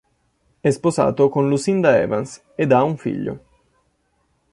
[0.59, 3.39] È sposato con Lucinda Evans ed ha un figlio.